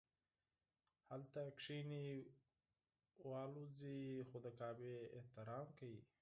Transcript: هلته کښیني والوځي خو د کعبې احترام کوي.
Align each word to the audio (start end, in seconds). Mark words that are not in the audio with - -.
هلته 1.09 1.41
کښیني 1.57 2.07
والوځي 3.29 3.99
خو 4.27 4.37
د 4.45 4.47
کعبې 4.59 4.95
احترام 5.19 5.67
کوي. 5.79 6.01